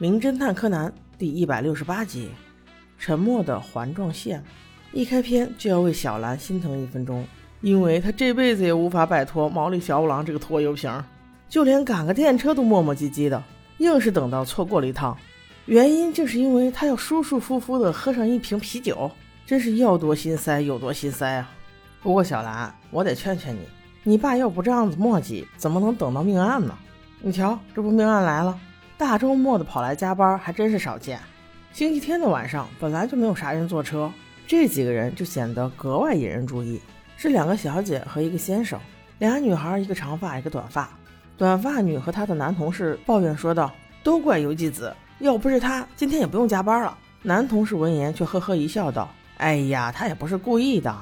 [0.00, 2.30] 名侦探柯南第一百六十八集：
[2.98, 4.42] 沉默的环状线。
[4.94, 7.22] 一开篇就要为小兰心疼一分钟，
[7.60, 10.90] 因为她这辈子也无法摆脱毛利小五郎这个拖油瓶，
[11.50, 13.44] 就连赶个电车都磨磨唧唧的，
[13.76, 15.14] 硬是等到错过了一趟。
[15.66, 19.10] 原因正是因为他要舒舒服服的喝上一瓶啤酒，
[19.44, 21.50] 真是要多心塞有多心塞啊！
[22.02, 23.60] 不过小兰，我得劝劝你，
[24.02, 26.74] 你爸要不这样子磨叽，怎么能等到命案呢？
[27.20, 28.58] 你瞧，这不命案来了，
[29.00, 31.18] 大周末的跑来加班还真是少见。
[31.72, 34.12] 星期天的晚上本来就没有啥人坐车，
[34.46, 36.78] 这几个人就显得格外引人注意。
[37.16, 38.78] 是两个小姐和一个先生，
[39.18, 40.86] 俩女孩，一个长发，一个短发。
[41.38, 43.72] 短发女和她的男同事抱怨说道
[44.04, 46.94] ：“都怪游纪子，要不是他，今天也不用加班了。”
[47.24, 50.94] 男同事闻言却呵呵一笑，道：“哎呀，他也不是故意的。”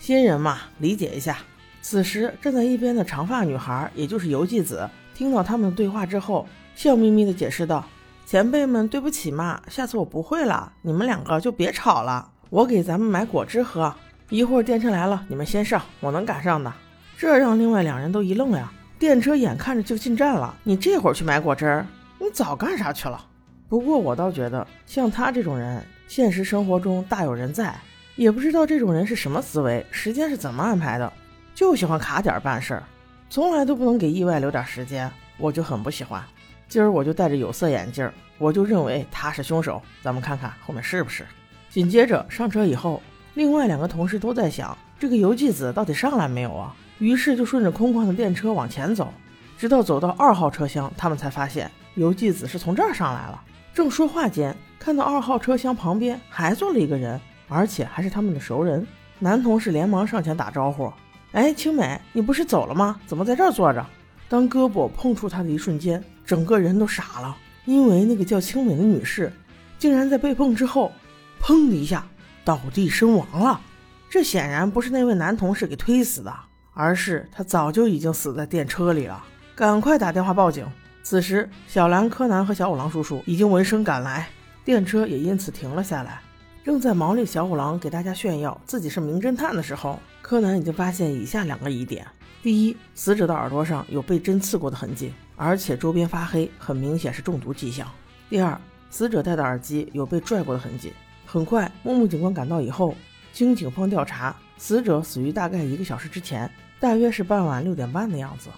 [0.00, 1.36] 新人嘛，理解一下。
[1.82, 7.84] 此时站在一边的长发女孩，也就是游纪子，听到他们的对话之后，笑眯眯地解释道
[8.26, 10.72] ：“前辈们，对不起嘛，下次我不会了。
[10.82, 13.94] 你们两个就别吵了，我给咱们买果汁喝。
[14.30, 16.72] 一会儿电车来了，你们先上，我能赶上的。”
[17.18, 21.84] 这让另外两人都一愣呀，电车眼看着就进站了，你这会儿去买果汁，
[22.18, 23.24] 你早干啥去了？
[23.68, 27.74] 不过我倒觉得，像他这种人，现实生活中大有人在。
[28.16, 31.10] 也不知道这种人是什么思维，时间是怎么安排的，
[31.54, 32.82] 就喜欢卡点办事儿，
[33.30, 36.22] 从来都不能给意外留点时间，我就很不喜欢。
[36.68, 41.26] 今儿我就戴着有色眼镜，我就认为他是凶手，咱们看看后面是不是。
[41.68, 43.02] 紧接着上车以后，
[43.34, 46.74] 另外两个同事都在想，这个游纪子到底上来没有啊？
[46.98, 49.12] 于是就顺着空旷的电车往前走，
[49.58, 53.42] 直到走到二号车厢，他们才发现游纪子是从这儿上来了。
[53.74, 57.20] 正说话间，看到二号车厢旁边还坐了一个人。
[57.48, 58.86] 而且还是他们的熟人，
[59.18, 60.90] 男同事连忙上前打招呼
[61.32, 62.98] ：“哎，青美，你不是走了吗？
[63.04, 63.84] 怎么在这儿坐着？”
[64.32, 69.30] 当胳膊碰触他的一瞬间，整个人都傻了，因为那个叫青美的女士，
[69.78, 70.90] 竟然在被碰之后，
[71.38, 72.06] 砰的一下
[72.42, 73.60] 倒地身亡了。
[74.08, 76.34] 这显然不是那位男同事给推死的，
[76.72, 79.22] 而是他早就已经死在电车里了。
[79.54, 80.66] 赶快打电话报警！
[81.02, 84.30] 此时，小兰、柯南和小五郎叔叔已经闻声赶来，
[84.64, 86.22] 电车也因此停了下来。
[86.64, 92.06] 正在毛利小五郎给大家炫耀自己是名侦探的时候，柯南已经发现以下两个疑点：
[92.42, 97.86] 第一，死者的耳朵上有被针刺过的痕迹，而且周边发黑，很明显是中毒迹象；
[98.30, 100.92] 第二，死者戴的耳机有被拽过的痕迹。
[101.26, 102.94] 很快，木木警官赶到以后，
[103.32, 108.48] 经警方调查，死者死于大概一个小时之前，大约是傍晚六点半的样子，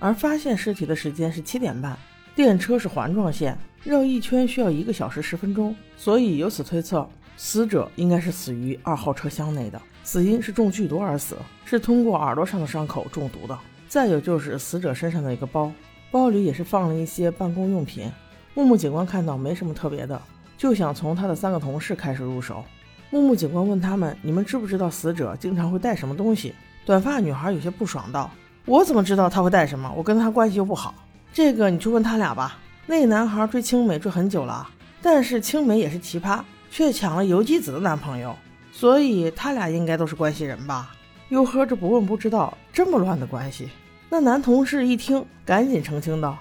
[0.00, 1.96] 而发现尸体的时间是七点半。
[2.34, 7.08] 电车是环状线，绕一圈需要一个小时十分钟，所以由此推测。
[7.36, 13.58] 死者应该是死于二号车厢内的，死因是中剧毒而死，是通过耳朵上的伤口中毒的。
[13.88, 15.70] 再有就是死者身上的一个包，
[16.10, 18.10] 包里也是放了一些办公用品。
[18.54, 20.20] 木木警官看到没什么特别的，
[20.56, 22.64] 就想从他的三个同事开始入手。
[23.10, 26.54] 木木警官问他们：“你们知不知道死者经常会带什么东西？”
[26.84, 28.30] 短发女孩有些不爽道
[28.66, 29.92] ：“我怎么知道他会带什么？
[29.96, 30.94] 我跟他关系又不好。
[31.32, 34.68] 这个你去问他俩吧。”那男孩追青梅追很久了，
[35.00, 36.40] 但是青梅也是奇葩。
[36.74, 38.34] 却抢了游纪子的男朋友，
[38.72, 40.90] 所以他俩应该都是关系人吧？
[41.28, 43.68] 又喝着不问不知道，这么乱的关系。
[44.08, 46.36] 那男同事一听，赶紧澄清道：“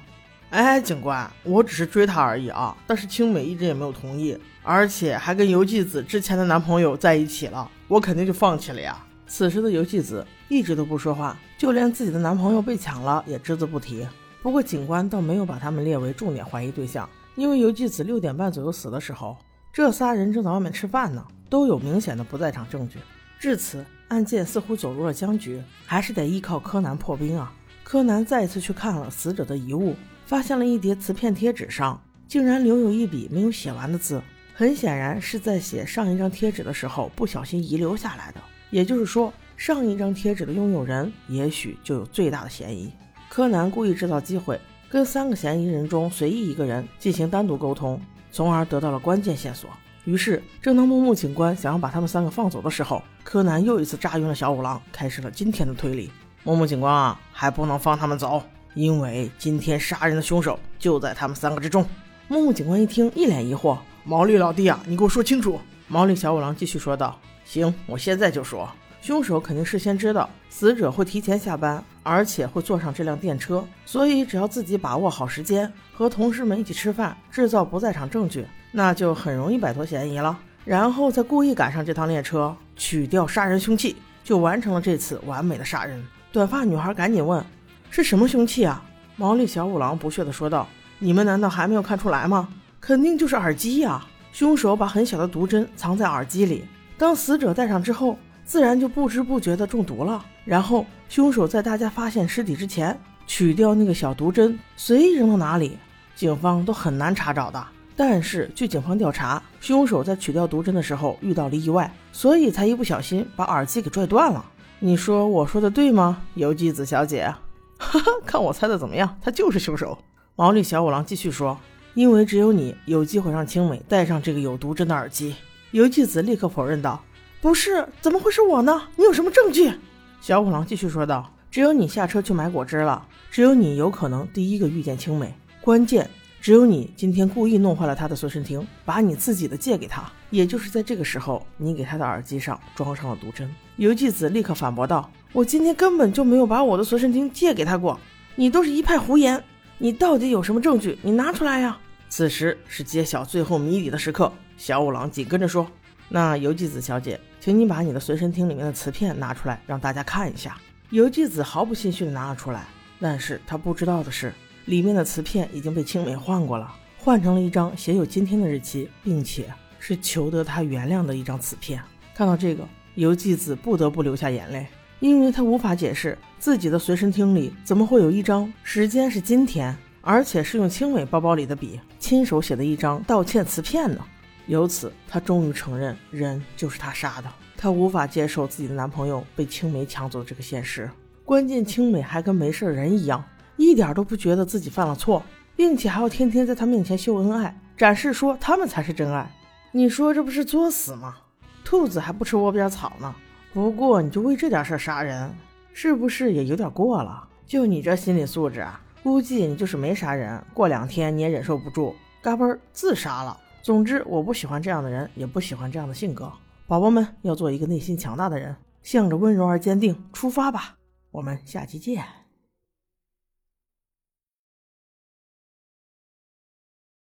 [0.50, 2.76] 哎，警官，我只是追她而已啊！
[2.88, 14.06] 但是青美一直也没有同意，而且还跟游纪子之前的男朋友在一起了，我肯定就放弃了呀。”此时的游纪子一直都不说话，就连自己的男朋友被抢了也只字不提。
[14.42, 19.38] 不过警官倒没有把他们列为重点怀疑对象，因为游纪子六点半左右死的时候。
[19.74, 23.00] 这仨人正在外面吃饭呢，都有明显的不在场证据。
[23.40, 27.54] 至此，案件似乎走入了僵局，还是得依靠柯南破冰啊！
[27.82, 29.96] 柯南再次去看了死者的遗物，
[30.26, 34.22] 发现了一叠瓷片贴纸上竟然留有一笔没有写完的字，
[34.54, 38.42] 很显然是在写上一张贴纸的时候不小心遗留下来的。
[38.72, 42.92] 也就是说，上一张贴纸的拥有人也许就有最大的嫌疑。
[43.30, 44.60] 柯南故意制造机会，
[44.90, 48.00] 跟三个嫌疑人中随意一个人进行单独沟通。
[48.32, 49.70] 从而得到了关键线索。
[50.06, 56.10] 于是，正当木木警官想要把他们三个放走的时候，柯南又一次炸晕了小五郎，开始了今天的推理。
[56.44, 58.42] 木木警官啊，还不能放他们走，
[58.74, 61.86] 因为今天杀人的凶手就在他们三个之中。
[62.28, 68.68] 木木警官一听，一脸疑惑：“毛利老弟啊，你给我说清楚。”毛利小五郎继续说道：“行，我现在就说。”
[69.02, 80.38] 凶手肯定事先知道死者会提前下班，而且会坐上这辆电车，所以只要自己把握好时间，和同事们一起吃饭，制造不在场证据，那就很容易摆脱嫌疑了。
[80.64, 86.00] 然后再故意赶上这趟列车，取掉杀人凶器，就完成了这次完美的杀人。
[86.32, 87.44] 短发女孩赶紧问
[87.90, 88.86] ：“是什么凶器啊？”
[89.18, 90.68] 毛利小五郎不屑地说道
[91.00, 92.48] ：“你们难道还没有看出来吗？
[92.80, 94.06] 肯定就是耳机呀！
[94.32, 96.66] 凶手把很小的毒针藏在耳机里，
[96.98, 98.18] 当死者戴上之后，
[98.52, 100.26] 自然就不知不觉的中毒了。
[100.44, 105.78] 然后，凶手在大家发现尸体之前，取掉那个小毒针，随意扔到哪里，
[106.18, 107.66] 警方都很难查找的。
[107.96, 114.44] 但是，据警方调查，凶手在取掉毒针的时候遇到了意外，所以才一不小心把耳机给拽断了。
[114.80, 117.34] 你说我说的对吗，游纪子小姐？
[117.80, 119.18] 哈哈，看我猜的怎么样？
[119.22, 119.98] 他就是凶手。
[120.36, 121.58] 毛利小五郎继续说
[121.96, 125.34] ：“因为只有你有机会让青美戴上这个有毒针的耳机。”
[125.72, 127.02] 游纪子立刻否认道
[127.42, 128.84] ：“不是，怎么会是我呢？
[128.96, 129.74] 你有什么证据？”
[130.22, 135.34] 小五郎继续说道：“只有你下车去买果汁了，只有你有可能第一个遇见青美。
[135.60, 136.10] 关键。”
[136.42, 140.12] 只有你今天故意弄坏了他的随身听，把你自己的借给他。
[140.32, 143.48] 也就是在这个时候，你给他的耳机上装上了毒针。
[143.76, 148.00] 游纪子立刻反驳道：“我今天根本就没有把我的随身听借给他过，
[148.36, 149.44] 你都是一派胡言。
[149.78, 150.98] 你到底有什么证据？
[151.04, 151.78] 你拿出来呀！”
[152.10, 155.68] 此时是揭晓最后谜底的时刻，小五郎紧跟着说
[156.14, 160.58] ：“那游纪子小姐，请你把你的随身听里面的磁片拿出来，让大家看一下。”
[160.92, 162.66] 游纪子毫不心虚地拿了出来，
[163.00, 164.34] 但是他不知道的是。
[164.66, 171.82] 里面的磁片已经被青美换过了，换成了一张写有今天的日期，并且是求得他原谅的一张磁片。
[172.14, 172.64] 看到这个，
[172.96, 174.68] 游纪子不得不流下眼泪，
[175.00, 184.06] 因为他无法解释自己的随身听里怎么会有一张时间是今天，而且是用青美包包里的笔亲手写的一张道歉磁片呢。
[184.48, 187.30] 由此，他终于承认人就是他杀的。
[187.58, 190.90] 他无法接受自己的男朋友被青梅抢走这个现实，
[191.24, 193.24] 关键青梅还跟没事人一样。
[193.58, 195.22] 一点都不觉得自己犯了错，
[195.56, 199.32] 并且还要天天在他面前秀恩爱，展示说他们才是真爱。
[199.72, 201.16] 你说这不是作死吗？
[201.64, 203.14] 兔子还不吃窝边草呢。
[203.54, 205.32] 不过你就为这点事杀人，
[205.74, 207.28] 是不是也有点过了？
[207.46, 213.38] 就你这心理素质啊，估计你就是没杀人，过两天你也忍受不住，嘎嘣自杀了。
[213.62, 216.32] 总之，我不喜欢这样的人，也不喜欢这样的性格。
[216.68, 220.78] 宝宝们要做一个内心强大的人，向着温柔而坚定出发吧。
[221.12, 222.21] 我们下期见。